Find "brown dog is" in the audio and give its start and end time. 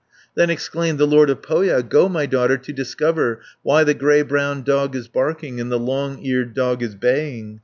4.23-5.07